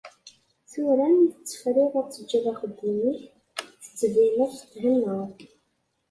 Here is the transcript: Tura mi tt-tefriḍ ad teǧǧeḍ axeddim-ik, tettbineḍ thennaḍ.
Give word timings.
Tura 0.69 1.05
mi 1.15 1.27
tt-tefriḍ 1.33 1.93
ad 2.01 2.07
teǧǧeḍ 2.09 2.45
axeddim-ik, 2.51 3.19
tettbineḍ 3.83 4.51
thennaḍ. 4.71 5.29